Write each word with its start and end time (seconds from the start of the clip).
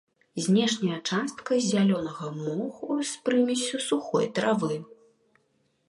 Знешняя 0.43 0.95
частка 1.09 1.51
з 1.59 1.63
зялёнага 1.73 2.31
моху 2.47 2.91
з 3.11 3.23
прымессю 3.29 3.77
сухой 3.89 4.25
травы. 4.41 4.75